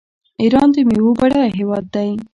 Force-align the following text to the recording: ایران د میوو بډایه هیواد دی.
ایران 0.41 0.67
د 0.73 0.77
میوو 0.89 1.17
بډایه 1.19 1.53
هیواد 1.57 1.85
دی. 1.95 2.09